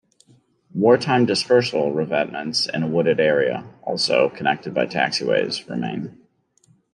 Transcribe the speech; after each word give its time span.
Wartime 0.73 1.27
dispersal 1.27 1.91
revetments 1.91 2.67
in 2.67 2.81
a 2.81 2.87
wooded 2.87 3.19
area, 3.19 3.69
also 3.83 4.29
connected 4.29 4.73
by 4.73 4.87
taxiways, 4.87 5.69
remain. 5.69 6.17